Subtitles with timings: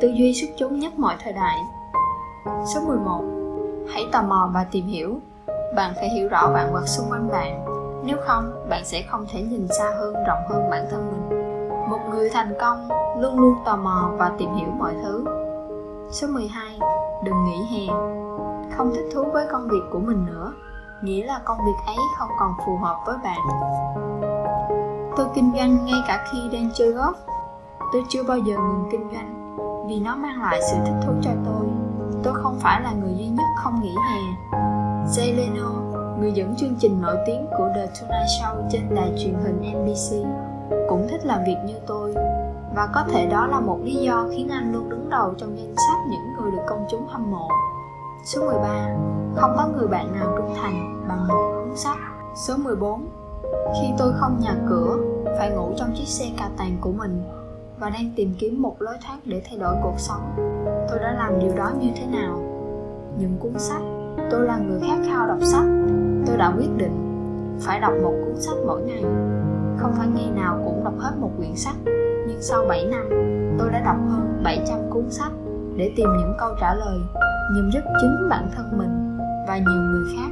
[0.00, 1.56] tư duy xuất chúng nhất mọi thời đại.
[2.74, 3.24] Số 11.
[3.88, 5.18] Hãy tò mò và tìm hiểu.
[5.76, 7.64] Bạn phải hiểu rõ vạn vật xung quanh bạn.
[8.04, 11.40] Nếu không, bạn sẽ không thể nhìn xa hơn, rộng hơn bản thân mình.
[11.90, 12.88] Một người thành công
[13.18, 15.24] luôn luôn tò mò và tìm hiểu mọi thứ.
[16.10, 16.78] Số 12.
[17.24, 17.94] Đừng nghỉ hè.
[18.76, 20.52] Không thích thú với công việc của mình nữa,
[21.02, 23.38] nghĩa là công việc ấy không còn phù hợp với bạn.
[25.16, 27.14] Tôi kinh doanh ngay cả khi đang chơi golf.
[27.92, 29.39] Tôi chưa bao giờ ngừng kinh doanh
[29.86, 31.66] vì nó mang lại sự thích thú cho tôi.
[32.22, 34.20] Tôi không phải là người duy nhất không nghỉ hè.
[35.06, 35.70] Jay Leno,
[36.20, 40.26] người dẫn chương trình nổi tiếng của The Tonight Show trên đài truyền hình NBC,
[40.88, 42.14] cũng thích làm việc như tôi
[42.74, 45.74] và có thể đó là một lý do khiến anh luôn đứng đầu trong danh
[45.76, 47.48] sách những người được công chúng hâm mộ.
[48.24, 48.96] Số 13.
[49.36, 51.98] Không có người bạn nào trung thành bằng một cuốn sách.
[52.34, 53.06] Số 14.
[53.80, 54.96] Khi tôi không nhà cửa,
[55.38, 57.22] phải ngủ trong chiếc xe cà tàng của mình
[57.80, 60.20] và đang tìm kiếm một lối thoát để thay đổi cuộc sống,
[60.90, 62.38] tôi đã làm điều đó như thế nào?
[63.18, 63.82] Những cuốn sách,
[64.30, 65.64] tôi là người khát khao đọc sách,
[66.26, 66.92] tôi đã quyết định
[67.60, 69.02] phải đọc một cuốn sách mỗi ngày.
[69.76, 71.76] Không phải ngày nào cũng đọc hết một quyển sách,
[72.28, 73.08] nhưng sau 7 năm,
[73.58, 75.32] tôi đã đọc hơn 700 cuốn sách
[75.76, 76.98] để tìm những câu trả lời
[77.54, 80.30] nhằm giúp chính bản thân mình và nhiều người khác.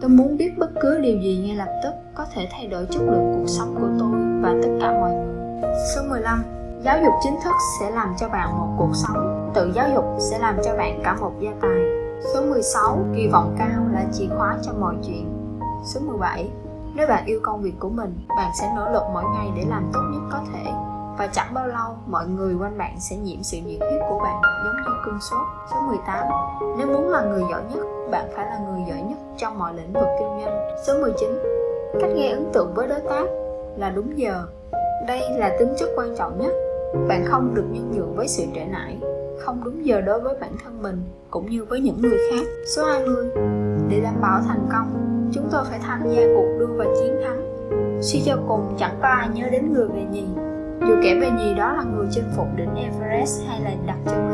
[0.00, 3.02] Tôi muốn biết bất cứ điều gì ngay lập tức có thể thay đổi chất
[3.02, 4.10] lượng cuộc sống của tôi
[4.42, 5.74] và tất cả mọi người.
[5.94, 6.42] Số 15.
[6.84, 10.38] Giáo dục chính thức sẽ làm cho bạn một cuộc sống, tự giáo dục sẽ
[10.38, 11.80] làm cho bạn cả một gia tài.
[12.34, 12.98] Số 16.
[13.16, 15.56] Kỳ vọng cao là chìa khóa cho mọi chuyện.
[15.84, 16.50] Số 17.
[16.94, 19.90] Nếu bạn yêu công việc của mình, bạn sẽ nỗ lực mỗi ngày để làm
[19.92, 20.72] tốt nhất có thể
[21.18, 24.42] và chẳng bao lâu mọi người quanh bạn sẽ nhiễm sự nhiệt huyết của bạn
[24.64, 25.46] giống như cơn sốt.
[25.70, 26.26] Số 18.
[26.78, 29.92] Nếu muốn là người giỏi nhất, bạn phải là người giỏi nhất trong mọi lĩnh
[29.92, 30.68] vực kinh doanh.
[30.86, 31.38] Số 19.
[32.00, 33.24] Cách gây ấn tượng với đối tác
[33.76, 34.46] là đúng giờ.
[35.06, 36.52] Đây là tính chất quan trọng nhất.
[37.08, 38.98] Bạn không được nhân nhượng với sự trễ nải,
[39.38, 42.46] không đúng giờ đối với bản thân mình cũng như với những người khác.
[42.76, 43.26] Số 20.
[43.88, 45.00] Để đảm bảo thành công,
[45.32, 47.40] chúng tôi phải tham gia cuộc đua và chiến thắng.
[48.02, 50.24] Suy cho cùng chẳng có ai nhớ đến người về nhì
[50.88, 54.33] dù kẻ về nhì đó là người chinh phục đỉnh Everest hay là đặt chân